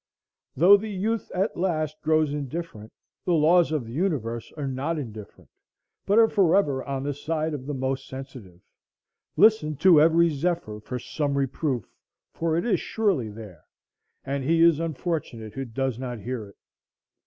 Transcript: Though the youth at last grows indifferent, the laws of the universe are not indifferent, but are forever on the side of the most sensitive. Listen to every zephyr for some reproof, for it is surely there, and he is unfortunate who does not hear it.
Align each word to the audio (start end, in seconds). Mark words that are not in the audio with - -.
Though 0.55 0.77
the 0.77 0.89
youth 0.89 1.29
at 1.29 1.55
last 1.55 2.01
grows 2.01 2.33
indifferent, 2.33 2.91
the 3.25 3.35
laws 3.35 3.71
of 3.71 3.85
the 3.85 3.91
universe 3.93 4.51
are 4.57 4.67
not 4.67 4.97
indifferent, 4.97 5.51
but 6.07 6.17
are 6.17 6.27
forever 6.27 6.83
on 6.83 7.03
the 7.03 7.13
side 7.13 7.53
of 7.53 7.67
the 7.67 7.75
most 7.75 8.07
sensitive. 8.07 8.61
Listen 9.37 9.75
to 9.75 10.01
every 10.01 10.29
zephyr 10.29 10.79
for 10.79 10.97
some 10.97 11.37
reproof, 11.37 11.85
for 12.33 12.57
it 12.57 12.65
is 12.65 12.79
surely 12.79 13.29
there, 13.29 13.63
and 14.25 14.43
he 14.43 14.63
is 14.63 14.79
unfortunate 14.79 15.53
who 15.53 15.65
does 15.65 15.99
not 15.99 16.17
hear 16.21 16.47
it. 16.47 16.55